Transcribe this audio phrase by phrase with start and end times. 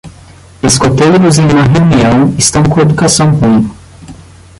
[0.63, 3.69] Escoteiros em uma reunião estão com educação ruim.